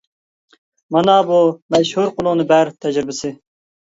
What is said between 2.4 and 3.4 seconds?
بەر» تەجرىبىسى.